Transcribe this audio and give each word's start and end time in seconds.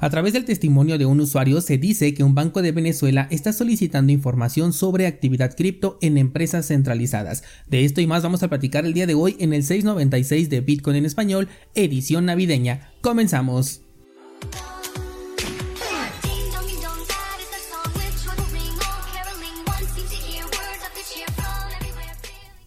A 0.00 0.08
través 0.08 0.32
del 0.32 0.46
testimonio 0.46 0.96
de 0.96 1.04
un 1.04 1.20
usuario 1.20 1.60
se 1.60 1.76
dice 1.76 2.14
que 2.14 2.24
un 2.24 2.34
banco 2.34 2.62
de 2.62 2.72
Venezuela 2.72 3.28
está 3.30 3.52
solicitando 3.52 4.12
información 4.12 4.72
sobre 4.72 5.06
actividad 5.06 5.54
cripto 5.54 5.98
en 6.00 6.16
empresas 6.16 6.68
centralizadas. 6.68 7.44
De 7.68 7.84
esto 7.84 8.00
y 8.00 8.06
más 8.06 8.22
vamos 8.22 8.42
a 8.42 8.48
platicar 8.48 8.86
el 8.86 8.94
día 8.94 9.06
de 9.06 9.14
hoy 9.14 9.36
en 9.40 9.52
el 9.52 9.62
696 9.62 10.48
de 10.48 10.62
Bitcoin 10.62 10.96
en 10.96 11.04
español, 11.04 11.48
edición 11.74 12.24
navideña. 12.24 12.92
Comenzamos. 13.02 13.82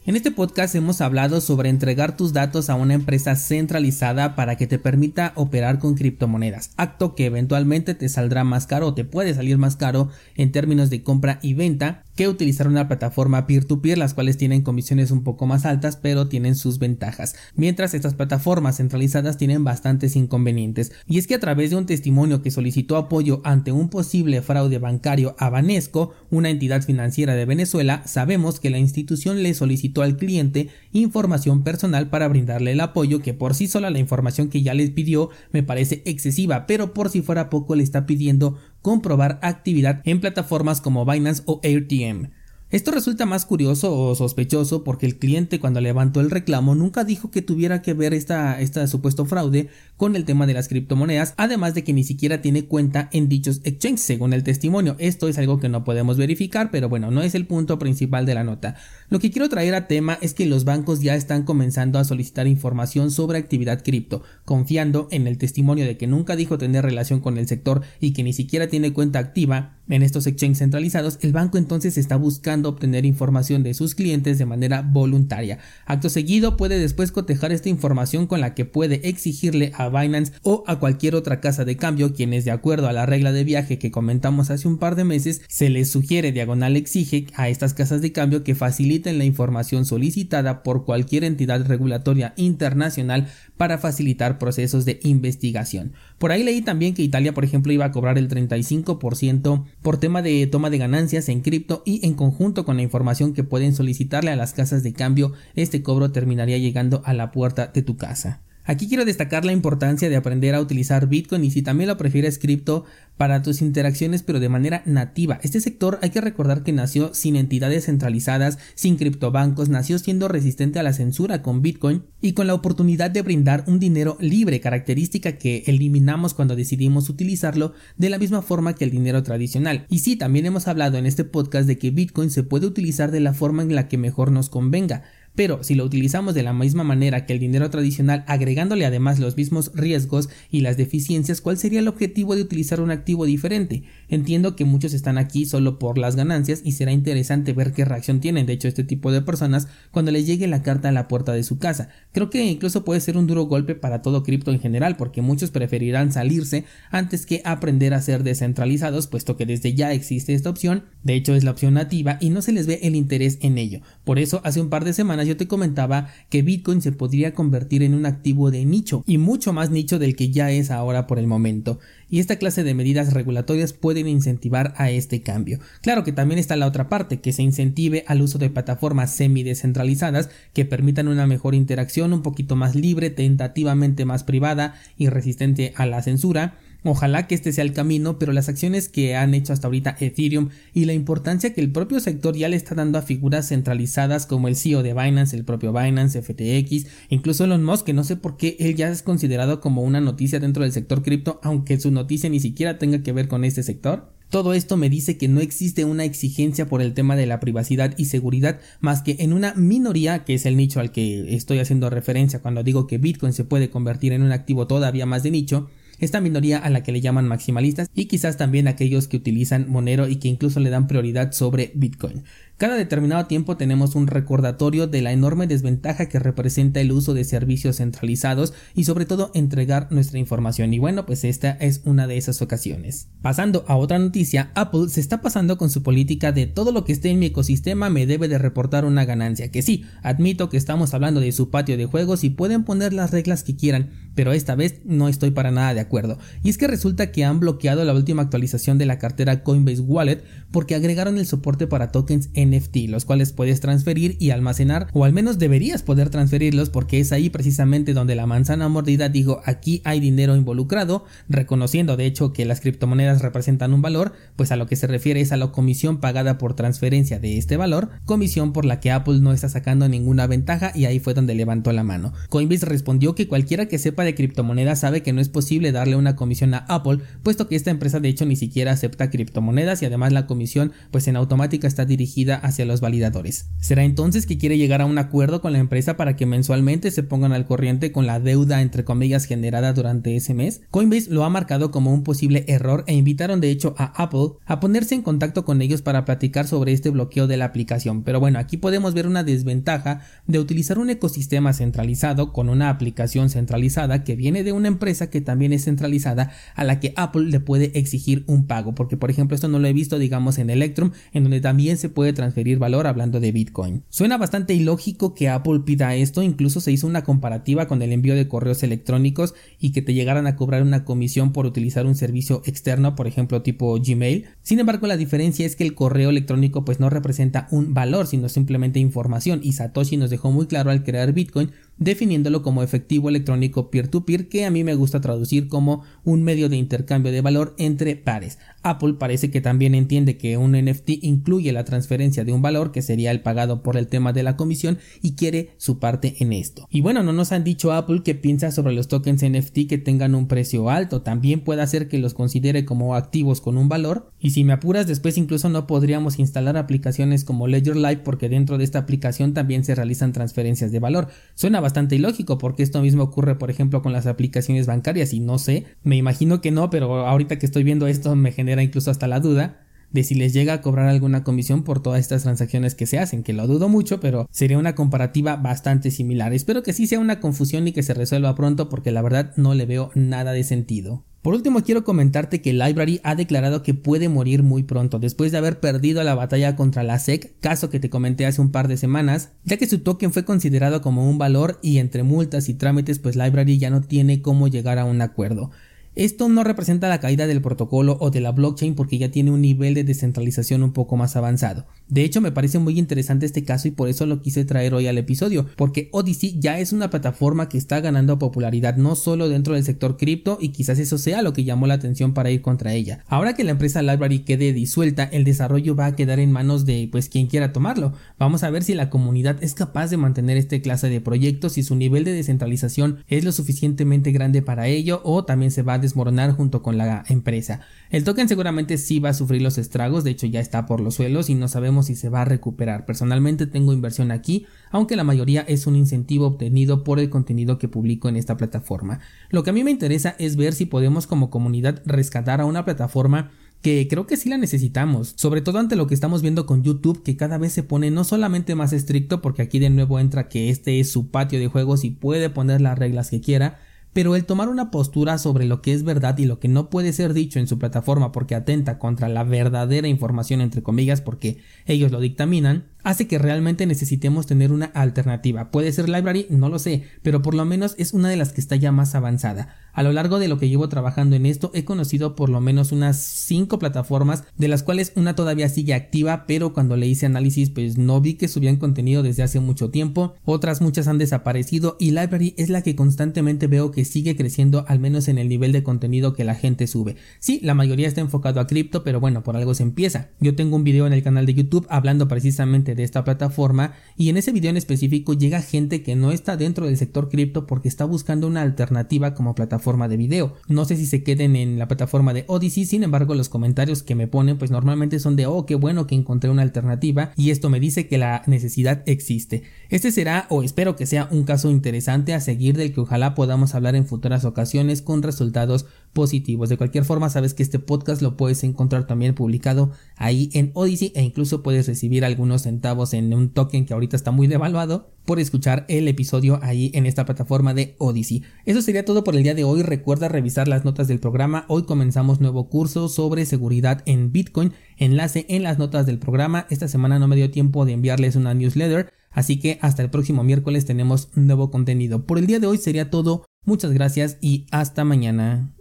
En 0.06 0.18
este 0.18 0.32
podcast 0.32 0.76
hemos 0.76 1.00
hablado 1.00 1.40
sobre 1.40 1.70
entregar 1.70 2.18
tus 2.18 2.34
datos 2.34 2.70
a 2.70 2.76
una 2.76 2.94
empresa 2.94 3.38
centralizada 3.38 4.36
para 4.36 4.58
que 4.58 4.68
te 4.68 4.78
permita 4.78 5.32
operar 5.36 5.80
con 5.80 5.96
criptomonedas, 5.96 6.72
acto 6.76 7.16
que 7.16 7.28
eventualmente 7.28 7.96
te 7.96 8.10
saldrá 8.10 8.44
más 8.44 8.68
caro 8.68 8.94
te 8.94 9.06
puede 9.06 9.34
salir 9.34 9.58
más 9.58 9.78
caro 9.78 10.10
en 10.36 10.52
términos 10.52 10.90
de 10.90 11.04
compra 11.04 11.40
y 11.42 11.54
venta 11.54 12.03
que 12.16 12.28
utilizar 12.28 12.68
una 12.68 12.88
plataforma 12.88 13.48
peer-to-peer, 13.48 13.98
las 13.98 14.14
cuales 14.14 14.38
tienen 14.38 14.62
comisiones 14.62 15.12
un 15.12 15.24
poco 15.24 15.46
más 15.46 15.66
altas, 15.66 15.98
pero 15.98 16.28
tienen 16.28 16.56
sus 16.56 16.80
ventajas. 16.80 17.36
Mientras 17.56 17.94
estas 17.94 18.14
plataformas 18.14 18.78
centralizadas 18.78 19.38
tienen 19.38 19.64
bastantes 19.64 20.16
inconvenientes. 20.16 20.92
Y 21.08 21.18
es 21.18 21.28
que 21.28 21.36
a 21.36 21.40
través 21.40 21.72
de 21.72 21.78
un 21.78 21.86
testimonio 21.86 22.42
que 22.42 22.52
solicitó 22.52 22.98
apoyo 22.98 23.42
ante 23.44 23.72
un 23.72 23.90
posible 23.90 24.42
fraude 24.42 24.80
bancario 24.80 25.36
a 25.40 25.50
Banesco, 25.50 26.14
una 26.30 26.50
entidad 26.50 26.84
financiera 26.84 27.36
de 27.36 27.46
Venezuela, 27.46 28.04
sabemos 28.06 28.60
que 28.60 28.70
la 28.70 28.78
institución 28.78 29.44
le 29.44 29.54
solicitó 29.54 30.02
al 30.02 30.18
cliente 30.18 30.70
información 30.92 31.64
personal 31.64 32.10
para 32.10 32.28
brindarle 32.28 32.74
el 32.74 32.82
apoyo, 32.82 33.22
que 33.22 33.34
por 33.34 33.56
sí 33.56 33.68
sola 33.68 33.90
la 33.90 34.00
información 34.00 34.50
que 34.50 34.62
ya 34.62 34.74
les 34.74 34.92
pidió 34.92 35.30
me 35.52 35.64
parece 35.64 36.02
excesiva, 36.06 36.66
pero 36.68 36.94
por 36.94 37.10
si 37.10 37.22
fuera 37.22 37.50
poco 37.50 37.76
le 37.76 37.84
está 37.84 38.06
pidiendo 38.06 38.58
comprobar 38.84 39.40
actividad 39.42 40.02
en 40.04 40.22
plataformas 40.22 40.80
como 40.80 41.06
Binance 41.06 41.42
o 41.48 41.60
AirTM. 41.64 42.30
Esto 42.74 42.90
resulta 42.90 43.28
más 43.28 43.46
curioso 43.46 43.96
o 43.96 44.16
sospechoso 44.16 44.84
porque 44.84 45.06
el 45.06 45.20
cliente 45.20 45.60
cuando 45.60 45.80
levantó 45.80 46.22
el 46.22 46.32
reclamo 46.32 46.74
nunca 46.74 47.04
dijo 47.04 47.30
que 47.30 47.44
tuviera 47.44 47.84
que 47.84 47.94
ver 47.94 48.16
esta, 48.16 48.60
este 48.60 48.88
supuesto 48.88 49.26
fraude 49.26 49.70
con 49.96 50.16
el 50.16 50.26
tema 50.26 50.48
de 50.48 50.56
las 50.56 50.70
criptomonedas, 50.70 51.36
además 51.38 51.76
de 51.76 51.84
que 51.84 51.94
ni 51.94 52.04
siquiera 52.04 52.42
tiene 52.42 52.66
cuenta 52.66 53.10
en 53.12 53.30
dichos 53.30 53.62
exchanges 53.64 54.02
según 54.02 54.34
el 54.34 54.42
testimonio. 54.42 54.96
Esto 54.98 55.28
es 55.28 55.38
algo 55.38 55.60
que 55.60 55.70
no 55.70 55.84
podemos 55.84 56.18
verificar, 56.18 56.72
pero 56.72 56.90
bueno, 56.90 57.12
no 57.12 57.22
es 57.22 57.36
el 57.36 57.46
punto 57.46 57.78
principal 57.78 58.26
de 58.26 58.34
la 58.34 58.44
nota. 58.44 58.74
Lo 59.10 59.20
que 59.20 59.30
quiero 59.30 59.50
traer 59.50 59.76
a 59.76 59.88
tema 59.88 60.18
es 60.20 60.34
que 60.34 60.48
los 60.48 60.66
bancos 60.66 61.02
ya 61.02 61.14
están 61.14 61.44
comenzando 61.44 62.00
a 62.00 62.06
solicitar 62.06 62.48
información 62.48 63.12
sobre 63.12 63.38
actividad 63.38 63.84
cripto, 63.84 64.24
confiando 64.46 65.08
en 65.12 65.28
el 65.28 65.38
testimonio 65.38 65.86
de 65.86 65.98
que 65.98 66.08
nunca 66.08 66.36
dijo 66.36 66.58
tener 66.58 66.84
relación 66.84 67.20
con 67.20 67.38
el 67.38 67.48
sector 67.48 67.84
y 68.00 68.14
que 68.14 68.24
ni 68.24 68.34
siquiera 68.34 68.68
tiene 68.68 68.94
cuenta 68.94 69.20
activa 69.20 69.78
en 69.90 70.02
estos 70.02 70.28
exchanges 70.28 70.60
centralizados, 70.60 71.20
el 71.22 71.34
banco 71.34 71.58
entonces 71.58 71.98
está 71.98 72.16
buscando 72.16 72.70
obtener 72.70 73.06
información 73.06 73.64
de 73.64 73.74
sus 73.74 73.96
clientes 73.96 74.38
de 74.38 74.46
manera 74.46 74.82
voluntaria. 74.82 75.60
Acto 75.86 76.10
seguido 76.10 76.58
puede 76.58 76.80
después 76.80 77.12
cotejar 77.12 77.52
esta 77.52 77.70
información 77.70 78.28
con 78.28 78.42
la 78.42 78.54
que 78.54 78.66
puede 78.66 79.08
exigirle 79.08 79.72
a 79.76 79.90
Binance 79.90 80.34
o 80.42 80.64
a 80.68 80.80
cualquier 80.80 81.16
otra 81.16 81.42
casa 81.42 81.66
de 81.66 81.78
cambio 81.78 82.14
quienes 82.14 82.46
de 82.46 82.52
acuerdo 82.52 82.88
a 82.88 82.94
la 82.94 83.06
regla 83.06 83.32
de 83.32 83.44
viaje 83.44 83.78
que 83.78 83.92
comentamos 83.92 84.50
hace 84.50 84.68
un 84.68 84.78
par 84.78 84.96
de 84.96 85.04
meses 85.04 85.42
se 85.48 85.70
les 85.70 85.92
sugiere 85.92 86.32
diagonal 86.32 86.76
exige 86.78 87.28
a 87.36 87.50
estas 87.50 87.74
casas 87.74 88.02
de 88.02 88.12
cambio 88.12 88.44
que 88.44 88.56
faciliten 88.56 89.18
la 89.18 89.26
información 89.26 89.86
solicitada 89.86 90.64
por 90.64 90.86
cualquier 90.86 91.24
entidad 91.24 91.66
regulatoria 91.66 92.34
internacional 92.38 93.28
para 93.64 93.78
facilitar 93.78 94.40
procesos 94.40 94.84
de 94.84 95.00
investigación. 95.04 95.94
Por 96.18 96.34
ahí 96.34 96.44
leí 96.44 96.62
también 96.62 96.94
que 96.94 97.02
Italia 97.02 97.34
por 97.34 97.46
ejemplo 97.46 97.72
iba 97.72 97.86
a 97.86 97.92
cobrar 97.94 98.18
el 98.18 98.28
35% 98.28 99.64
por 99.82 99.98
tema 100.02 100.22
de 100.22 100.46
toma 100.48 100.70
de 100.70 100.80
ganancias 100.80 101.30
en 101.30 101.40
cripto 101.40 101.82
y 101.86 102.06
en 102.06 102.14
conjunto 102.14 102.66
con 102.66 102.76
la 102.76 102.84
información 102.84 103.32
que 103.32 103.46
pueden 103.46 103.74
solicitarle 103.74 104.32
a 104.32 104.36
las 104.36 104.52
casas 104.52 104.84
de 104.84 104.92
cambio, 104.92 105.32
este 105.56 105.82
cobro 105.82 106.12
terminaría 106.12 106.58
llegando 106.58 107.04
a 107.06 107.14
la 107.14 107.32
puerta 107.32 107.68
de 107.68 107.84
tu 107.84 107.96
casa. 107.96 108.42
Aquí 108.66 108.88
quiero 108.88 109.04
destacar 109.04 109.44
la 109.44 109.52
importancia 109.52 110.10
de 110.10 110.16
aprender 110.16 110.56
a 110.56 110.62
utilizar 110.62 111.08
Bitcoin 111.08 111.44
y 111.44 111.52
si 111.52 111.62
también 111.62 111.90
lo 111.90 111.98
prefieres 111.98 112.40
cripto 112.40 112.86
para 113.18 113.42
tus 113.42 113.62
interacciones 113.62 114.24
pero 114.24 114.40
de 114.40 114.48
manera 114.48 114.84
nativa. 114.86 115.40
Este 115.44 115.60
sector 115.60 116.00
hay 116.02 116.12
que 116.12 116.22
recordar 116.22 116.64
que 116.64 116.72
nació 116.72 117.14
sin 117.14 117.36
entidades 117.36 117.86
centralizadas, 117.86 118.58
sin 118.76 118.96
criptobancos, 118.96 119.70
nació 119.70 120.00
siendo 120.00 120.30
resistente 120.30 120.80
a 120.80 120.84
la 120.84 120.94
censura 120.94 121.42
con 121.42 121.62
Bitcoin 121.62 122.04
y 122.22 122.34
con 122.34 122.48
la 122.48 122.54
oportunidad 122.54 123.12
de 123.12 123.22
brindar 123.22 123.66
un 123.68 123.80
dinero 123.80 124.18
libre, 124.22 124.62
característica 124.62 125.38
que 125.38 125.64
eliminamos 125.68 126.34
cuando 126.34 126.56
decidimos 126.56 127.10
utilizarlo 127.10 127.74
de 127.98 128.10
la 128.10 128.18
misma 128.18 128.42
forma 128.42 128.76
que 128.76 128.86
el 128.86 128.92
dinero 128.92 129.24
tradicional. 129.24 129.86
Y 129.90 130.00
sí, 130.00 130.16
también 130.16 130.46
hemos 130.46 130.68
hablado 130.70 130.98
en 130.98 131.06
este 131.06 131.26
podcast 131.26 131.68
de 131.68 131.78
que 131.78 131.92
Bitcoin 131.92 132.30
se 132.30 132.44
puede 132.44 132.66
utilizar 132.66 133.12
de 133.12 133.20
la 133.20 133.34
forma 133.34 133.62
en 133.62 133.76
la 133.76 133.88
que 133.88 133.98
mejor 133.98 134.32
nos 134.32 134.50
convenga. 134.50 135.04
Pero 135.36 135.64
si 135.64 135.74
lo 135.74 135.84
utilizamos 135.84 136.36
de 136.36 136.44
la 136.44 136.54
misma 136.54 136.84
manera 136.84 137.26
que 137.26 137.34
el 137.34 137.40
dinero 137.40 137.70
tradicional, 137.72 138.24
agregándole 138.28 138.86
además 138.86 139.20
los 139.20 139.36
mismos 139.36 139.72
riesgos 139.74 140.30
y 140.52 140.62
las 140.62 140.78
deficiencias, 140.78 141.42
¿cuál 141.42 141.58
sería 141.58 141.80
el 141.80 141.88
objetivo 141.88 142.36
de 142.36 142.44
utilizar 142.44 142.80
un 142.80 142.92
activo 142.92 143.26
diferente? 143.26 143.84
Entiendo 144.10 144.56
que 144.56 144.66
muchos 144.66 144.94
están 144.94 145.18
aquí 145.18 145.46
solo 145.46 145.80
por 145.80 145.98
las 145.98 146.16
ganancias 146.16 146.62
y 146.64 146.74
será 146.74 146.92
interesante 146.92 147.54
ver 147.54 147.74
qué 147.74 147.84
reacción 147.84 148.20
tienen 148.20 148.46
de 148.46 148.54
hecho 148.54 148.68
este 148.68 148.84
tipo 148.84 149.12
de 149.12 149.22
personas 149.22 149.68
cuando 149.92 150.12
les 150.12 150.28
llegue 150.28 150.46
la 150.48 150.62
carta 150.62 150.90
a 150.90 150.92
la 150.92 151.08
puerta 151.08 151.34
de 151.34 151.44
su 151.44 151.58
casa. 151.58 151.90
Creo 152.12 152.30
que 152.30 152.46
incluso 152.46 152.86
puede 152.86 153.02
ser 153.02 153.18
un 153.18 153.26
duro 153.26 153.46
golpe 153.46 153.74
para 153.74 154.04
todo 154.04 154.22
cripto 154.22 154.52
en 154.52 154.60
general 154.60 154.98
porque 154.98 155.24
muchos 155.24 155.50
preferirán 155.50 156.12
salirse 156.12 156.66
antes 156.92 157.26
que 157.26 157.42
aprender 157.44 157.96
a 157.96 158.02
ser 158.02 158.24
descentralizados 158.24 159.08
puesto 159.08 159.36
que 159.36 159.48
desde 159.48 159.74
ya 159.74 159.94
existe 159.94 160.34
esta 160.34 160.50
opción, 160.50 160.84
de 161.04 161.16
hecho 161.16 161.34
es 161.34 161.44
la 161.44 161.52
opción 161.52 161.74
nativa 161.74 162.18
y 162.22 162.30
no 162.30 162.42
se 162.42 162.52
les 162.52 162.68
ve 162.68 162.80
el 162.84 162.96
interés 162.96 163.40
en 163.42 163.58
ello. 163.58 163.82
Por 164.04 164.20
eso 164.20 164.42
hace 164.44 164.62
un 164.62 164.70
par 164.70 164.86
de 164.86 164.94
semanas 164.94 165.23
yo 165.24 165.38
te 165.38 165.48
comentaba 165.48 166.10
que 166.30 166.42
Bitcoin 166.42 166.82
se 166.82 166.92
podría 166.92 167.34
convertir 167.34 167.84
en 167.84 167.94
un 167.94 168.06
activo 168.06 168.52
de 168.52 168.66
nicho 168.66 169.04
y 169.08 169.18
mucho 169.18 169.54
más 169.54 169.70
nicho 169.70 170.00
del 170.00 170.16
que 170.16 170.30
ya 170.30 170.52
es 170.52 170.72
ahora 170.72 171.08
por 171.08 171.20
el 171.20 171.28
momento. 171.28 171.80
Y 172.10 172.20
esta 172.20 172.36
clase 172.36 172.64
de 172.64 172.74
medidas 172.74 173.14
regulatorias 173.14 173.74
pueden 173.74 174.08
incentivar 174.08 174.74
a 174.78 174.92
este 174.92 175.22
cambio. 175.22 175.60
Claro 175.82 176.04
que 176.04 176.12
también 176.12 176.40
está 176.40 176.56
la 176.56 176.68
otra 176.68 176.90
parte, 176.90 177.22
que 177.22 177.34
se 177.34 177.42
incentive 177.42 178.04
al 178.08 178.22
uso 178.22 178.38
de 178.38 178.50
plataformas 178.50 179.12
semi 179.12 179.44
descentralizadas 179.44 180.30
que 180.54 180.66
permitan 180.66 181.08
una 181.08 181.28
mejor 181.28 181.56
interacción 181.56 182.14
un 182.14 182.22
poquito 182.22 182.56
más 182.56 182.76
libre, 182.76 183.10
tentativamente 183.10 184.06
más 184.06 184.24
privada 184.24 184.76
y 184.98 185.10
resistente 185.10 185.74
a 185.76 185.86
la 185.86 186.02
censura 186.02 186.56
Ojalá 186.84 187.28
que 187.28 187.36
este 187.36 187.54
sea 187.54 187.64
el 187.64 187.72
camino, 187.72 188.20
pero 188.20 188.34
las 188.34 188.50
acciones 188.50 188.90
que 188.90 189.16
han 189.16 189.34
hecho 189.34 189.54
hasta 189.54 189.68
ahorita 189.68 189.96
Ethereum 190.00 190.50
y 190.74 190.86
la 190.86 190.94
importancia 190.94 191.54
que 191.54 191.62
el 191.62 191.72
propio 191.72 192.02
sector 192.02 192.36
ya 192.36 192.50
le 192.50 192.58
está 192.58 192.76
dando 192.76 192.98
a 192.98 193.02
figuras 193.02 193.48
centralizadas 193.48 194.26
como 194.26 194.50
el 194.50 194.58
CEO 194.58 194.84
de 194.84 194.94
Binance, 194.94 195.36
el 195.36 195.46
propio 195.46 195.72
Binance, 195.72 196.22
FTX, 196.22 196.88
incluso 197.10 197.46
Elon 197.46 197.64
Musk, 197.64 197.86
que 197.86 197.94
no 197.94 198.04
sé 198.04 198.18
por 198.18 198.36
qué 198.36 198.58
él 198.60 198.76
ya 198.76 198.90
es 198.90 199.02
considerado 199.02 199.62
como 199.62 199.82
una 199.82 200.02
noticia 200.02 200.40
dentro 200.40 200.64
del 200.64 200.74
sector 200.74 201.04
cripto, 201.04 201.40
aunque 201.42 201.80
su 201.80 201.90
noticia 201.90 202.30
ni 202.30 202.42
siquiera 202.42 202.78
tenga 202.78 203.02
que 203.02 203.14
ver 203.14 203.30
con 203.30 203.46
este 203.46 203.64
sector. 203.64 204.12
Todo 204.30 204.54
esto 204.54 204.78
me 204.78 204.90
dice 204.90 205.16
que 205.18 205.28
no 205.28 205.42
existe 205.42 205.86
una 205.86 206.06
exigencia 206.06 206.68
por 206.68 206.82
el 206.82 206.96
tema 206.96 207.16
de 207.16 207.28
la 207.28 207.40
privacidad 207.40 207.94
y 207.98 208.06
seguridad 208.06 208.60
más 208.82 209.04
que 209.04 209.18
en 209.20 209.32
una 209.32 209.54
minoría, 209.54 210.26
que 210.26 210.34
es 210.34 210.48
el 210.48 210.58
nicho 210.58 210.80
al 210.80 210.92
que 210.92 211.36
estoy 211.36 211.60
haciendo 211.60 211.92
referencia 211.92 212.42
cuando 212.42 212.64
digo 212.64 212.88
que 212.88 212.98
Bitcoin 212.98 213.32
se 213.32 213.44
puede 213.44 213.70
convertir 213.70 214.12
en 214.12 214.24
un 214.24 214.32
activo 214.32 214.66
todavía 214.66 215.06
más 215.06 215.22
de 215.22 215.30
nicho, 215.30 215.70
esta 216.04 216.22
minoría 216.22 216.58
a 216.60 216.70
la 216.70 216.84
que 216.84 216.92
le 216.92 217.02
llaman 217.02 217.28
maximalistas 217.28 217.90
y 217.94 218.06
quizás 218.06 218.38
también 218.38 218.68
aquellos 218.68 219.08
que 219.08 219.18
utilizan 219.18 219.70
Monero 219.70 220.08
y 220.08 220.18
que 220.18 220.28
incluso 220.28 220.60
le 220.60 220.70
dan 220.70 220.88
prioridad 220.88 221.32
sobre 221.32 221.72
Bitcoin. 221.76 222.24
Cada 222.58 222.76
determinado 222.76 223.26
tiempo 223.26 223.58
tenemos 223.58 223.96
un 223.96 224.06
recordatorio 224.06 224.86
de 224.86 225.02
la 225.02 225.12
enorme 225.12 225.48
desventaja 225.48 226.08
que 226.08 226.20
representa 226.20 226.82
el 226.82 226.92
uso 226.92 227.16
de 227.16 227.24
servicios 227.24 227.78
centralizados 227.78 228.54
y 228.76 228.84
sobre 228.84 229.06
todo 229.06 229.32
entregar 229.34 229.88
nuestra 229.92 230.20
información 230.20 230.72
y 230.72 230.78
bueno 230.78 231.06
pues 231.08 231.24
esta 231.24 231.52
es 231.52 231.82
una 231.84 232.06
de 232.06 232.18
esas 232.18 232.44
ocasiones. 232.44 233.08
Pasando 233.24 233.66
a 233.68 233.76
otra 233.76 233.98
noticia, 233.98 234.52
Apple 234.54 234.88
se 234.90 235.02
está 235.02 235.22
pasando 235.22 235.58
con 235.58 235.72
su 235.72 235.82
política 235.82 236.32
de 236.32 236.46
todo 236.46 236.72
lo 236.72 236.86
que 236.86 236.94
esté 236.94 237.10
en 237.10 237.20
mi 237.20 237.26
ecosistema 237.26 237.90
me 237.90 238.06
debe 238.06 238.28
de 238.28 238.38
reportar 238.38 238.86
una 238.86 239.04
ganancia, 239.04 239.52
que 239.52 239.64
sí, 239.64 239.86
admito 240.04 240.50
que 240.50 240.58
estamos 240.58 240.94
hablando 240.94 241.22
de 241.22 241.32
su 241.32 241.50
patio 241.50 241.76
de 241.76 241.88
juegos 241.88 242.24
y 242.24 242.30
pueden 242.30 242.66
poner 242.66 242.94
las 242.94 243.10
reglas 243.10 243.44
que 243.44 243.56
quieran, 243.56 243.90
pero 244.14 244.32
esta 244.32 244.54
vez 244.54 244.80
no 244.86 245.10
estoy 245.10 245.32
para 245.32 245.50
nada 245.50 245.74
de 245.74 245.80
acuerdo. 245.80 246.20
Y 246.44 246.50
es 246.50 246.60
que 246.60 246.68
resulta 246.68 247.12
que 247.12 247.26
han 247.26 247.40
bloqueado 247.40 247.84
la 247.84 247.94
última 247.94 248.22
actualización 248.22 248.78
de 248.78 248.86
la 248.86 249.00
cartera 249.00 249.44
Coinbase 249.44 249.82
Wallet 249.82 250.24
porque 250.52 250.76
agregaron 250.76 251.18
el 251.18 251.26
soporte 251.26 251.66
para 251.66 251.92
tokens 251.92 252.30
NFT, 252.46 252.90
los 252.90 253.06
cuales 253.06 253.34
puedes 253.34 253.60
transferir 253.60 254.18
y 254.20 254.32
almacenar, 254.32 254.88
o 254.94 255.06
al 255.06 255.14
menos 255.14 255.40
deberías 255.40 255.84
poder 255.84 256.10
transferirlos 256.10 256.70
porque 256.70 257.00
es 257.00 257.12
ahí 257.12 257.30
precisamente 257.30 257.94
donde 257.94 258.16
la 258.16 258.28
manzana 258.28 258.70
mordida 258.70 259.10
dijo 259.10 259.42
aquí 259.46 259.82
hay 259.84 260.00
dinero 260.00 260.36
involucrado, 260.36 261.06
reconociendo 261.30 261.98
de 261.98 262.06
hecho 262.06 262.34
que 262.34 262.46
las 262.46 262.62
criptomonedas 262.62 263.22
representan 263.22 263.74
un 263.74 263.82
valor, 263.82 264.14
pues 264.36 264.52
a 264.52 264.56
lo 264.56 264.68
que 264.68 264.76
se 264.76 264.88
refiere 264.88 265.22
es 265.22 265.32
a 265.32 265.38
la 265.38 265.52
comisión 265.52 266.00
pagada 266.00 266.38
por 266.38 266.56
transferencia 266.56 267.20
de 267.20 267.38
este 267.38 267.58
valor, 267.58 267.90
comisión 268.06 268.54
por 268.54 268.66
la 268.66 268.80
que 268.80 268.92
Apple 268.92 269.20
no 269.20 269.34
está 269.34 269.50
sacando 269.50 269.88
ninguna 269.90 270.28
ventaja 270.28 270.72
y 270.76 270.86
ahí 270.86 271.00
fue 271.00 271.14
donde 271.14 271.36
levantó 271.36 271.72
la 271.72 271.84
mano. 271.84 272.14
Coinbase 272.30 272.66
respondió 272.66 273.16
que 273.16 273.28
cualquiera 273.28 273.68
que 273.68 273.80
sepa 273.80 274.04
de 274.04 274.16
criptomonedas 274.16 274.80
sabe 274.80 275.04
que 275.04 275.14
no 275.14 275.22
es 275.22 275.30
posible 275.30 275.72
darle 275.72 275.96
una 275.96 276.16
comisión 276.16 276.54
a 276.54 276.66
Apple, 276.70 277.00
puesto 277.24 277.48
que 277.48 277.56
esta 277.56 277.72
empresa 277.72 278.00
de 278.00 278.10
hecho 278.10 278.26
ni 278.26 278.36
siquiera 278.36 278.72
acepta 278.72 279.10
criptomonedas 279.10 279.82
y 279.82 279.86
además 279.86 280.14
la 280.14 280.28
comisión 280.28 280.72
pues 280.92 281.08
en 281.08 281.16
automática 281.16 281.68
está 281.68 281.86
dirigida 281.86 282.33
hacia 282.38 282.66
los 282.66 282.82
validadores. 282.82 283.50
¿Será 283.60 283.84
entonces 283.84 284.26
que 284.26 284.38
quiere 284.38 284.58
llegar 284.58 284.82
a 284.82 284.86
un 284.86 284.98
acuerdo 284.98 285.42
con 285.42 285.54
la 285.54 285.60
empresa 285.60 285.98
para 285.98 286.16
que 286.16 286.26
mensualmente 286.26 286.92
se 286.92 287.04
pongan 287.04 287.34
al 287.34 287.46
corriente 287.46 287.92
con 287.92 288.08
la 288.08 288.20
deuda 288.20 288.62
entre 288.62 288.84
comillas 288.84 289.26
generada 289.26 289.74
durante 289.74 290.16
ese 290.16 290.34
mes? 290.34 290.62
Coinbase 290.72 291.12
lo 291.12 291.24
ha 291.24 291.30
marcado 291.30 291.72
como 291.72 291.94
un 291.94 292.04
posible 292.04 292.46
error 292.48 292.84
e 292.88 292.94
invitaron 292.94 293.42
de 293.42 293.52
hecho 293.52 293.76
a 293.78 294.04
Apple 294.04 294.38
a 294.46 294.60
ponerse 294.60 294.96
en 294.96 295.02
contacto 295.02 295.46
con 295.46 295.62
ellos 295.62 295.82
para 295.82 296.06
platicar 296.06 296.48
sobre 296.48 296.74
este 296.74 296.90
bloqueo 296.90 297.28
de 297.28 297.38
la 297.38 297.46
aplicación. 297.46 298.04
Pero 298.04 298.20
bueno, 298.20 298.40
aquí 298.40 298.58
podemos 298.58 298.94
ver 298.94 299.08
una 299.08 299.24
desventaja 299.24 300.02
de 300.28 300.40
utilizar 300.40 300.80
un 300.80 300.90
ecosistema 300.90 301.54
centralizado 301.54 302.34
con 302.34 302.50
una 302.50 302.70
aplicación 302.70 303.30
centralizada 303.30 304.04
que 304.04 304.16
viene 304.16 304.44
de 304.44 304.52
una 304.52 304.68
empresa 304.68 305.10
que 305.10 305.22
también 305.22 305.54
es 305.54 305.66
centralizada 305.66 306.32
a 306.56 306.64
la 306.64 306.80
que 306.80 306.94
Apple 306.96 307.26
le 307.26 307.40
puede 307.40 307.78
exigir 307.78 308.24
un 308.28 308.46
pago, 308.46 308.76
porque 308.76 308.98
por 308.98 309.10
ejemplo 309.10 309.36
esto 309.36 309.48
no 309.48 309.60
lo 309.60 309.68
he 309.68 309.74
visto 309.74 310.00
digamos 310.00 310.38
en 310.38 310.50
Electrum, 310.50 310.92
en 311.12 311.24
donde 311.24 311.42
también 311.42 311.78
se 311.78 311.90
puede 311.90 312.14
transferir 312.24 312.58
valor 312.58 312.88
hablando 312.88 313.20
de 313.20 313.32
Bitcoin. 313.32 313.84
Suena 313.90 314.18
bastante 314.18 314.54
ilógico 314.54 315.14
que 315.14 315.30
Apple 315.30 315.62
pida 315.66 315.96
esto, 315.96 316.24
incluso 316.24 316.62
se 316.62 316.72
hizo 316.72 316.88
una 316.88 317.04
comparativa 317.04 317.68
con 317.68 317.82
el 317.82 317.92
envío 317.92 318.16
de 318.16 318.28
correos 318.28 318.64
electrónicos 318.64 319.36
y 319.60 319.72
que 319.72 319.82
te 319.82 319.94
llegaran 319.94 320.26
a 320.26 320.36
cobrar 320.36 320.64
una 320.64 320.86
comisión 320.86 321.34
por 321.34 321.46
utilizar 321.46 321.86
un 321.86 321.96
servicio 321.96 322.42
externo, 322.46 322.96
por 322.96 323.08
ejemplo 323.08 323.42
tipo 323.42 323.78
Gmail. 323.80 324.26
Sin 324.42 324.60
embargo, 324.60 324.88
la 324.88 324.98
diferencia 324.98 325.46
es 325.46 325.56
que 325.56 325.64
el 325.64 325.76
correo 325.76 326.10
electrónico 326.10 326.64
pues 326.64 326.80
no 326.80 326.90
representa 326.90 327.48
un 327.52 327.74
valor, 327.74 328.08
sino 328.08 328.30
simplemente 328.30 328.80
información 328.80 329.42
y 329.44 329.54
Satoshi 329.54 329.98
nos 329.98 330.10
dejó 330.10 330.32
muy 330.32 330.48
claro 330.48 330.72
al 330.72 330.84
crear 330.84 331.14
Bitcoin 331.14 331.52
definiéndolo 331.78 332.42
como 332.42 332.64
efectivo 332.64 333.10
electrónico 333.10 333.70
peer-to-peer 333.70 334.30
que 334.30 334.46
a 334.46 334.52
mí 334.52 334.64
me 334.64 334.76
gusta 334.76 335.02
traducir 335.02 335.48
como 335.48 335.84
un 336.04 336.24
medio 336.24 336.50
de 336.50 336.58
intercambio 336.58 337.12
de 337.12 337.22
valor 337.22 337.56
entre 337.58 337.96
pares. 337.96 338.38
Apple 338.62 338.94
parece 338.94 339.30
que 339.30 339.42
también 339.42 339.76
entiende 339.76 340.18
que 340.18 340.38
un 340.38 340.54
NFT 340.54 340.90
incluye 341.02 341.52
la 341.52 341.66
transferencia 341.66 342.24
de 342.24 342.32
un 342.32 342.42
valor 342.42 342.72
que 342.72 342.82
sería 342.82 343.12
el 343.12 343.22
pagado 343.22 343.62
por 343.62 343.78
el 343.78 343.88
tema 343.88 344.14
de 344.14 344.24
la 344.24 344.38
comisión 344.38 344.78
y 345.02 345.14
quiere 345.16 345.52
su 345.58 345.80
parte 345.80 346.16
en 346.20 346.34
esto. 346.34 346.68
Y 346.70 346.82
bueno, 346.82 347.04
no 347.04 347.12
nos 347.14 347.32
han 347.32 347.44
dicho 347.44 347.74
Apple 347.74 348.04
que 348.04 348.16
piensa 348.16 348.52
sobre 348.52 348.74
los 348.74 348.88
tokens 348.88 349.24
NFT 349.24 349.68
que 349.68 349.78
tengan 349.78 350.16
un 350.16 350.28
precio 350.28 350.70
alto, 350.70 351.02
también 351.02 351.42
puede 351.42 351.62
hacer 351.62 351.88
que 351.88 351.98
los 351.98 352.14
considere 352.14 352.66
como 352.66 352.96
activos 352.96 353.42
con 353.42 353.58
un 353.58 353.70
valor 353.70 354.12
y 354.20 354.32
si 354.32 354.44
me 354.44 354.54
apuras 354.54 354.88
después 354.88 355.18
incluso 355.18 355.50
no 355.50 355.68
podríamos 355.68 356.20
instalar 356.20 356.58
aplicaciones 356.58 357.26
como 357.26 357.48
Ledger 357.48 357.76
Live 357.76 358.02
porque 358.04 358.30
dentro 358.30 358.58
de 358.58 358.64
esta 358.64 358.80
aplicación 358.80 359.34
también 359.34 359.64
se 359.64 359.76
realizan 359.76 360.14
transferencias 360.14 360.72
de 360.72 360.80
valor. 360.80 361.08
Suena 361.36 361.60
bastante 361.64 361.96
ilógico 361.96 362.38
porque 362.38 362.62
esto 362.62 362.82
mismo 362.82 363.02
ocurre 363.02 363.36
por 363.36 363.50
ejemplo 363.50 363.82
con 363.82 363.92
las 363.92 364.06
aplicaciones 364.06 364.68
bancarias 364.68 365.14
y 365.14 365.20
no 365.20 365.40
sé, 365.40 365.66
me 365.84 365.96
imagino 365.96 366.42
que 366.42 366.52
no, 366.52 366.70
pero 366.70 367.08
ahorita 367.08 367.40
que 367.40 367.48
estoy 367.48 367.64
viendo 367.64 367.88
esto 367.88 368.16
me 368.16 368.32
genera 368.32 368.62
incluso 368.62 368.92
hasta 368.92 369.08
la 369.08 369.20
duda 369.20 369.64
de 369.94 370.04
si 370.04 370.16
les 370.16 370.34
llega 370.34 370.54
a 370.54 370.62
cobrar 370.62 370.88
alguna 370.90 371.24
comisión 371.24 371.64
por 371.64 371.82
todas 371.82 372.00
estas 372.00 372.24
transacciones 372.24 372.76
que 372.76 372.88
se 372.88 373.00
hacen, 373.00 373.24
que 373.24 373.32
lo 373.32 373.48
dudo 373.48 373.70
mucho, 373.70 374.00
pero 374.00 374.28
sería 374.32 374.58
una 374.58 374.76
comparativa 374.76 375.36
bastante 375.36 375.92
similar. 375.92 376.34
Espero 376.34 376.64
que 376.64 376.74
sí 376.74 376.88
sea 376.88 377.00
una 377.00 377.20
confusión 377.20 377.68
y 377.68 377.74
que 377.74 377.84
se 377.84 377.94
resuelva 377.94 378.36
pronto 378.36 378.70
porque 378.70 378.92
la 378.92 379.04
verdad 379.04 379.34
no 379.38 379.54
le 379.54 379.68
veo 379.68 379.92
nada 379.94 380.34
de 380.34 380.44
sentido. 380.44 381.06
Por 381.24 381.36
último, 381.36 381.64
quiero 381.64 381.86
comentarte 381.86 382.42
que 382.42 382.52
Library 382.52 383.00
ha 383.06 383.16
declarado 383.16 383.64
que 383.64 383.74
puede 383.74 384.10
morir 384.10 384.44
muy 384.44 384.64
pronto 384.64 385.00
después 385.00 385.32
de 385.32 385.38
haber 385.38 385.62
perdido 385.62 386.04
la 386.04 386.16
batalla 386.16 386.58
contra 386.58 386.84
la 386.84 387.00
SEC, 387.00 387.40
caso 387.40 387.70
que 387.70 387.80
te 387.80 387.90
comenté 387.90 388.26
hace 388.26 388.42
un 388.42 388.52
par 388.52 388.68
de 388.68 388.76
semanas, 388.76 389.30
ya 389.46 389.56
que 389.56 389.66
su 389.66 389.80
token 389.80 390.12
fue 390.12 390.26
considerado 390.26 390.82
como 390.82 391.10
un 391.10 391.18
valor 391.18 391.60
y 391.62 391.78
entre 391.78 392.04
multas 392.04 392.50
y 392.50 392.56
trámites 392.56 393.00
pues 393.00 393.16
Library 393.16 393.58
ya 393.58 393.70
no 393.70 393.80
tiene 393.80 394.22
cómo 394.22 394.50
llegar 394.50 394.80
a 394.80 394.84
un 394.84 395.02
acuerdo. 395.02 395.50
Esto 395.96 396.28
no 396.28 396.44
representa 396.44 396.90
la 396.90 397.00
caída 397.00 397.28
del 397.28 397.44
protocolo 397.44 397.98
o 398.00 398.10
de 398.10 398.20
la 398.20 398.32
blockchain 398.32 398.74
porque 398.74 398.98
ya 398.98 399.12
tiene 399.12 399.30
un 399.30 399.42
nivel 399.42 399.76
de 399.76 399.84
descentralización 399.84 400.64
un 400.64 400.74
poco 400.74 400.98
más 400.98 401.16
avanzado. 401.16 401.68
De 401.88 402.04
hecho, 402.04 402.20
me 402.20 402.32
parece 402.32 402.58
muy 402.58 402.80
interesante 402.80 403.28
este 403.28 403.44
caso 403.44 403.68
y 403.68 403.72
por 403.72 403.90
eso 403.90 404.08
lo 404.08 404.20
quise 404.20 404.44
traer 404.44 404.74
hoy 404.74 404.88
al 404.88 404.98
episodio, 404.98 405.46
porque 405.56 405.90
Odyssey 405.92 406.40
ya 406.40 406.58
es 406.58 406.74
una 406.74 406.90
plataforma 406.90 407.48
que 407.48 407.60
está 407.60 407.80
ganando 407.80 408.18
popularidad 408.18 408.76
no 408.76 408.96
solo 408.96 409.30
dentro 409.30 409.54
del 409.54 409.64
sector 409.64 409.96
cripto 409.98 410.40
y 410.42 410.50
quizás 410.50 410.80
eso 410.80 410.98
sea 410.98 411.22
lo 411.22 411.32
que 411.32 411.44
llamó 411.44 411.68
la 411.68 411.76
atención 411.76 412.16
para 412.16 412.32
ir 412.32 412.42
contra 412.42 412.74
ella. 412.74 413.04
Ahora 413.08 413.36
que 413.36 413.44
la 413.44 413.52
empresa 413.52 413.84
Library 413.84 414.20
quede 414.20 414.52
disuelta, 414.52 415.04
el 415.04 415.26
desarrollo 415.26 415.76
va 415.76 415.86
a 415.86 415.96
quedar 415.96 416.20
en 416.20 416.32
manos 416.32 416.66
de 416.66 416.90
pues 416.92 417.08
quien 417.08 417.28
quiera 417.28 417.54
tomarlo. 417.54 417.94
Vamos 418.18 418.42
a 418.42 418.50
ver 418.50 418.64
si 418.64 418.74
la 418.74 418.90
comunidad 418.90 419.44
es 419.44 419.54
capaz 419.54 419.92
de 419.92 419.98
mantener 419.98 420.38
este 420.38 420.60
clase 420.64 420.90
de 420.90 421.02
proyectos 421.02 421.60
y 421.60 421.64
su 421.64 421.76
nivel 421.76 422.04
de 422.04 422.14
descentralización 422.14 423.04
es 423.08 423.24
lo 423.24 423.32
suficientemente 423.32 424.12
grande 424.12 424.42
para 424.42 424.68
ello 424.68 425.02
o 425.04 425.26
también 425.26 425.52
se 425.52 425.62
va 425.62 425.76
a 425.76 425.83
desmoronar 425.84 426.32
junto 426.32 426.64
con 426.64 426.80
la 426.80 427.04
empresa. 427.08 427.60
El 427.92 428.04
token 428.04 428.28
seguramente 428.28 428.80
sí 428.80 429.00
va 429.00 429.10
a 429.10 429.14
sufrir 429.14 429.44
los 429.44 429.60
estragos, 429.60 430.04
de 430.04 430.10
hecho 430.10 430.26
ya 430.26 430.40
está 430.40 430.66
por 430.66 430.80
los 430.82 430.96
suelos 430.96 431.30
y 431.30 431.36
no 431.36 431.48
sabemos 431.48 431.86
si 431.86 431.96
se 431.96 432.10
va 432.10 432.24
a 432.24 432.26
recuperar. 432.26 432.88
Personalmente 432.88 433.46
tengo 433.46 433.72
inversión 433.72 434.10
aquí, 434.10 434.48
aunque 434.72 434.96
la 434.96 435.04
mayoría 435.04 435.42
es 435.42 435.68
un 435.68 435.76
incentivo 435.76 436.26
obtenido 436.26 436.84
por 436.84 437.00
el 437.00 437.12
contenido 437.12 437.60
que 437.60 437.68
publico 437.68 438.10
en 438.10 438.16
esta 438.16 438.36
plataforma. 438.36 439.00
Lo 439.30 439.44
que 439.44 439.52
a 439.52 439.54
mí 439.54 439.64
me 439.64 439.70
interesa 439.70 440.16
es 440.18 440.36
ver 440.36 440.54
si 440.54 440.66
podemos 440.66 441.06
como 441.06 441.30
comunidad 441.30 441.84
rescatar 441.86 442.42
a 442.42 442.46
una 442.46 442.66
plataforma 442.66 443.30
que 443.64 443.88
creo 443.90 444.06
que 444.06 444.18
sí 444.18 444.28
la 444.28 444.38
necesitamos, 444.38 445.14
sobre 445.16 445.42
todo 445.42 445.58
ante 445.58 445.78
lo 445.78 445.88
que 445.88 445.94
estamos 445.94 446.22
viendo 446.22 446.46
con 446.46 446.64
YouTube 446.64 447.02
que 447.02 447.16
cada 447.16 447.38
vez 447.38 447.54
se 447.54 447.64
pone 447.64 447.92
no 447.92 448.04
solamente 448.04 448.56
más 448.56 448.74
estricto 448.74 449.22
porque 449.22 449.42
aquí 449.42 449.58
de 449.58 449.70
nuevo 449.70 450.00
entra 450.02 450.28
que 450.28 450.50
este 450.50 450.82
es 450.82 450.92
su 450.92 451.12
patio 451.12 451.40
de 451.40 451.48
juegos 451.48 451.86
y 451.86 451.92
puede 451.92 452.30
poner 452.30 452.60
las 452.60 452.78
reglas 452.78 453.10
que 453.10 453.22
quiera, 453.22 453.60
pero 453.94 454.16
el 454.16 454.26
tomar 454.26 454.50
una 454.50 454.72
postura 454.72 455.18
sobre 455.18 455.46
lo 455.46 455.62
que 455.62 455.74
es 455.74 455.84
verdad 455.84 456.18
y 456.18 456.26
lo 456.26 456.40
que 456.40 456.48
no 456.48 456.70
puede 456.70 456.92
ser 456.94 457.14
dicho 457.14 457.40
en 457.40 457.48
su 457.48 457.60
plataforma 457.60 458.12
porque 458.12 458.36
atenta 458.36 458.80
contra 458.80 459.08
la 459.08 459.24
verdadera 459.24 459.88
información 459.88 460.42
entre 460.42 460.64
comillas 460.64 461.02
porque 461.02 461.38
ellos 461.66 461.92
lo 461.92 462.00
dictaminan, 462.00 462.66
hace 462.84 463.08
que 463.08 463.18
realmente 463.18 463.66
necesitemos 463.66 464.28
tener 464.28 464.52
una 464.52 464.66
alternativa. 464.66 465.52
Puede 465.52 465.72
ser 465.72 465.90
Library, 465.90 466.28
no 466.30 466.50
lo 466.50 466.60
sé, 466.60 466.84
pero 467.02 467.22
por 467.22 467.34
lo 467.34 467.46
menos 467.46 467.76
es 467.78 467.94
una 467.94 468.10
de 468.10 468.18
las 468.18 468.34
que 468.34 468.42
está 468.42 468.56
ya 468.56 468.72
más 468.72 468.96
avanzada. 468.96 469.56
A 469.74 469.82
lo 469.82 469.92
largo 469.92 470.20
de 470.20 470.28
lo 470.28 470.38
que 470.38 470.50
llevo 470.50 470.70
trabajando 470.70 471.16
en 471.16 471.26
esto 471.26 471.50
he 471.56 471.66
conocido 471.66 472.16
por 472.16 472.30
lo 472.30 472.40
menos 472.42 472.72
unas 472.72 472.98
5 472.98 473.58
plataformas 473.58 474.24
de 474.38 474.48
las 474.48 474.62
cuales 474.62 474.92
una 474.96 475.16
todavía 475.16 475.50
sigue 475.50 475.74
activa, 475.74 476.26
pero 476.28 476.54
cuando 476.54 476.78
le 476.78 476.86
hice 476.86 477.08
análisis 477.08 477.50
pues 477.50 477.78
no 477.78 478.00
vi 478.00 478.14
que 478.14 478.28
subían 478.28 478.58
contenido 478.58 479.02
desde 479.02 479.24
hace 479.24 479.40
mucho 479.40 479.72
tiempo, 479.72 480.14
otras 480.26 480.62
muchas 480.62 480.88
han 480.88 481.00
desaparecido 481.00 481.76
y 481.80 481.92
Library 481.92 482.36
es 482.38 482.50
la 482.50 482.62
que 482.62 482.76
constantemente 482.76 483.48
veo 483.48 483.72
que 483.72 483.84
sigue 483.84 484.16
creciendo 484.16 484.66
al 484.68 484.80
menos 484.80 485.08
en 485.08 485.18
el 485.18 485.28
nivel 485.28 485.52
de 485.52 485.64
contenido 485.64 486.14
que 486.14 486.24
la 486.24 486.36
gente 486.36 486.68
sube. 486.68 486.96
Sí, 487.20 487.40
la 487.42 487.56
mayoría 487.56 487.88
está 487.88 488.02
enfocado 488.02 488.40
a 488.40 488.48
cripto, 488.48 488.84
pero 488.84 489.00
bueno, 489.00 489.24
por 489.24 489.36
algo 489.36 489.56
se 489.56 489.64
empieza. 489.64 490.10
Yo 490.20 490.36
tengo 490.36 490.56
un 490.56 490.64
video 490.64 490.86
en 490.86 490.94
el 490.94 491.02
canal 491.02 491.26
de 491.26 491.34
YouTube 491.34 491.66
hablando 491.70 492.08
precisamente 492.08 492.73
de 492.76 492.84
esta 492.84 493.04
plataforma 493.04 493.74
y 493.98 494.10
en 494.10 494.18
ese 494.18 494.32
video 494.32 494.50
en 494.50 494.58
específico 494.58 495.14
llega 495.14 495.42
gente 495.42 495.84
que 495.84 495.96
no 495.96 496.12
está 496.12 496.38
dentro 496.38 496.66
del 496.66 496.78
sector 496.78 497.10
cripto 497.10 497.48
porque 497.48 497.68
está 497.68 497.86
buscando 497.86 498.28
una 498.28 498.42
alternativa 498.42 499.14
como 499.14 499.36
plataforma 499.36 499.88
de 499.88 499.98
video. 499.98 500.34
No 500.48 500.66
sé 500.66 500.76
si 500.76 500.86
se 500.86 501.04
queden 501.04 501.36
en 501.36 501.60
la 501.60 501.68
plataforma 501.68 502.14
de 502.14 502.26
Odyssey, 502.28 502.66
sin 502.66 502.84
embargo 502.84 503.16
los 503.16 503.30
comentarios 503.30 503.84
que 503.84 503.96
me 503.96 504.08
ponen 504.08 504.38
pues 504.38 504.52
normalmente 504.52 505.00
son 505.00 505.16
de 505.16 505.26
oh 505.26 505.46
qué 505.46 505.56
bueno 505.56 505.88
que 505.88 505.96
encontré 505.96 506.30
una 506.30 506.42
alternativa 506.42 507.12
y 507.16 507.32
esto 507.32 507.50
me 507.50 507.60
dice 507.60 507.88
que 507.88 507.98
la 507.98 508.24
necesidad 508.28 508.84
existe. 508.86 509.44
Este 509.70 509.92
será 509.92 510.28
o 510.30 510.44
espero 510.44 510.76
que 510.76 510.86
sea 510.86 511.08
un 511.12 511.24
caso 511.24 511.50
interesante 511.50 512.14
a 512.14 512.20
seguir 512.20 512.58
del 512.58 512.74
que 512.74 512.82
ojalá 512.82 513.16
podamos 513.16 513.56
hablar 513.56 513.76
en 513.76 513.86
futuras 513.86 514.26
ocasiones 514.26 514.82
con 514.82 515.04
resultados 515.04 515.66
positivos. 515.94 516.50
De 516.50 516.58
cualquier 516.58 516.86
forma, 516.86 517.10
sabes 517.10 517.34
que 517.34 517.44
este 517.44 517.60
podcast 517.60 518.02
lo 518.02 518.18
puedes 518.18 518.44
encontrar 518.44 518.88
también 518.88 519.16
publicado 519.16 519.72
ahí 519.96 520.30
en 520.34 520.52
Odyssey 520.54 520.92
e 520.96 521.04
incluso 521.04 521.44
puedes 521.44 521.68
recibir 521.68 522.04
algunos 522.04 522.44
centavos 522.44 522.94
en 522.94 523.14
un 523.14 523.30
token 523.30 523.66
que 523.66 523.74
ahorita 523.74 523.96
está 523.96 524.12
muy 524.12 524.28
devaluado 524.28 524.90
por 525.06 525.20
escuchar 525.20 525.66
el 525.68 525.88
episodio 525.88 526.40
ahí 526.42 526.72
en 526.74 526.86
esta 526.86 527.06
plataforma 527.06 527.54
de 527.54 527.76
Odyssey. 527.78 528.24
Eso 528.46 528.62
sería 528.62 528.86
todo 528.86 529.04
por 529.04 529.16
el 529.16 529.24
día 529.24 529.36
de 529.36 529.44
hoy. 529.44 529.62
Recuerda 529.62 530.10
revisar 530.10 530.48
las 530.48 530.66
notas 530.66 530.88
del 530.88 531.00
programa. 531.00 531.46
Hoy 531.48 531.64
comenzamos 531.64 532.22
nuevo 532.22 532.50
curso 532.50 532.90
sobre 532.90 533.26
seguridad 533.26 533.84
en 533.86 534.12
Bitcoin. 534.12 534.54
Enlace 534.78 535.26
en 535.30 535.44
las 535.44 535.60
notas 535.60 535.86
del 535.86 536.00
programa. 536.00 536.48
Esta 536.50 536.68
semana 536.68 537.00
no 537.00 537.08
me 537.08 537.16
dio 537.16 537.32
tiempo 537.32 537.66
de 537.66 537.74
enviarles 537.74 538.16
una 538.16 538.34
newsletter. 538.34 538.92
Así 539.12 539.40
que 539.40 539.60
hasta 539.62 539.84
el 539.84 539.90
próximo 539.90 540.24
miércoles 540.24 540.66
tenemos 540.66 541.10
nuevo 541.16 541.52
contenido. 541.52 542.06
Por 542.06 542.18
el 542.18 542.26
día 542.26 542.40
de 542.40 542.48
hoy 542.48 542.58
sería 542.58 542.90
todo. 542.90 543.26
Muchas 543.46 543.72
gracias 543.72 544.18
y 544.22 544.48
hasta 544.52 544.84
mañana. 544.84 545.52